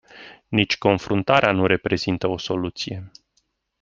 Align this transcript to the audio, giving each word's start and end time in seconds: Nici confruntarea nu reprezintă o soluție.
Nici 0.47 0.77
confruntarea 0.77 1.51
nu 1.51 1.65
reprezintă 1.65 2.27
o 2.27 2.37
soluție. 2.37 3.11